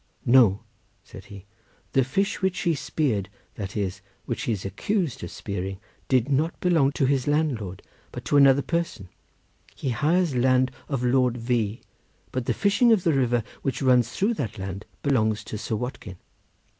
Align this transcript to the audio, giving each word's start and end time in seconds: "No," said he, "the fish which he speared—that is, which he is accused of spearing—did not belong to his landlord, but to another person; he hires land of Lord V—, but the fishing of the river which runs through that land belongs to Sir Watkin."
"No," 0.25 0.61
said 1.03 1.25
he, 1.25 1.45
"the 1.93 2.03
fish 2.03 2.41
which 2.41 2.61
he 2.61 2.73
speared—that 2.73 3.77
is, 3.77 4.01
which 4.25 4.41
he 4.45 4.51
is 4.51 4.65
accused 4.65 5.23
of 5.23 5.29
spearing—did 5.29 6.27
not 6.27 6.59
belong 6.59 6.91
to 6.93 7.05
his 7.05 7.27
landlord, 7.27 7.83
but 8.11 8.25
to 8.25 8.35
another 8.35 8.63
person; 8.63 9.09
he 9.75 9.91
hires 9.91 10.33
land 10.35 10.71
of 10.89 11.03
Lord 11.03 11.37
V—, 11.37 11.81
but 12.31 12.47
the 12.47 12.53
fishing 12.55 12.91
of 12.91 13.03
the 13.03 13.13
river 13.13 13.43
which 13.61 13.83
runs 13.83 14.09
through 14.11 14.33
that 14.33 14.57
land 14.57 14.87
belongs 15.03 15.43
to 15.43 15.55
Sir 15.55 15.75
Watkin." 15.75 16.17